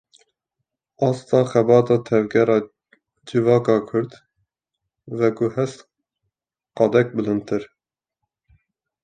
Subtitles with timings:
[1.09, 2.55] Asta xebata tevgera
[3.27, 4.17] civaka kurd,
[5.21, 5.87] veguhest
[6.81, 7.69] qadek bilindtir